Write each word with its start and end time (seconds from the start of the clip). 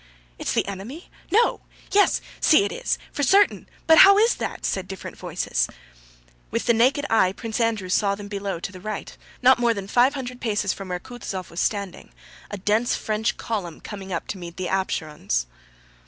"It's 0.39 0.53
the 0.53 0.67
enemy?... 0.67 1.11
No!... 1.29 1.61
Yes, 1.91 2.21
see 2.39 2.63
it 2.65 2.71
is!... 2.71 2.97
for 3.11 3.21
certain.... 3.21 3.69
But 3.85 3.99
how 3.99 4.17
is 4.17 4.33
that?" 4.37 4.65
said 4.65 4.87
different 4.87 5.15
voices. 5.15 5.67
With 6.49 6.65
the 6.65 6.73
naked 6.73 7.05
eye 7.07 7.33
Prince 7.33 7.59
Andrew 7.61 7.87
saw 7.87 8.15
below 8.15 8.53
them 8.55 8.61
to 8.61 8.71
the 8.71 8.79
right, 8.81 9.15
not 9.43 9.59
more 9.59 9.75
than 9.75 9.87
five 9.87 10.15
hundred 10.15 10.41
paces 10.41 10.73
from 10.73 10.89
where 10.89 10.99
Kutúzov 10.99 11.51
was 11.51 11.59
standing, 11.59 12.11
a 12.49 12.57
dense 12.57 12.95
French 12.95 13.37
column 13.37 13.79
coming 13.79 14.11
up 14.11 14.25
to 14.29 14.39
meet 14.39 14.57
the 14.57 14.69
Ápsherons. 14.69 15.45